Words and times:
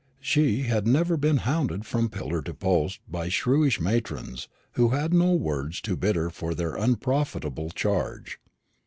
She 0.19 0.63
had 0.63 0.87
never 0.87 1.15
been 1.15 1.37
hounded 1.45 1.85
from 1.85 2.09
pillar 2.09 2.41
to 2.41 2.55
post 2.55 3.01
by 3.07 3.29
shrewish 3.29 3.79
matrons 3.79 4.47
who 4.71 4.89
had 4.89 5.13
no 5.13 5.33
words 5.33 5.79
too 5.79 5.95
bitter 5.95 6.31
for 6.31 6.55
their 6.55 6.75
unprofitable 6.75 7.69
charge. 7.69 8.39